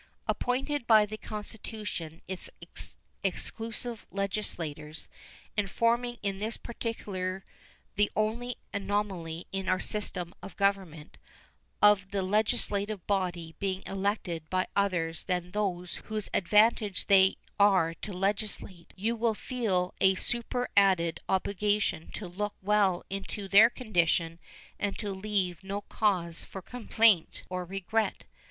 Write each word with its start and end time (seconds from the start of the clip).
Appointed 0.27 0.87
by 0.87 1.05
the 1.05 1.15
Constitution 1.19 2.23
its 2.27 2.49
exclusive 3.21 4.07
legislators, 4.09 5.07
and 5.55 5.69
forming 5.69 6.17
in 6.23 6.39
this 6.39 6.57
particular 6.57 7.45
the 7.97 8.09
only 8.15 8.57
anomaly 8.73 9.45
in 9.51 9.69
our 9.69 9.79
system 9.79 10.33
of 10.41 10.55
government 10.55 11.19
of 11.83 12.09
the 12.09 12.23
legislative 12.23 13.05
body 13.05 13.53
being 13.59 13.83
elected 13.85 14.49
by 14.49 14.65
others 14.75 15.25
than 15.25 15.51
those 15.51 15.97
for 15.97 16.03
whose 16.07 16.29
advantage 16.33 17.05
they 17.05 17.37
are 17.59 17.93
to 17.93 18.11
legislate 18.11 18.93
you 18.95 19.15
will 19.15 19.35
feel 19.35 19.93
a 20.01 20.15
superadded 20.15 21.19
obligation 21.29 22.09
to 22.09 22.27
look 22.27 22.55
well 22.63 23.03
into 23.11 23.47
their 23.47 23.69
condition 23.69 24.39
and 24.79 24.97
to 24.97 25.11
leave 25.13 25.63
no 25.63 25.81
cause 25.81 26.43
for 26.43 26.63
complaint 26.63 27.43
or 27.51 27.63
regret. 27.65 28.23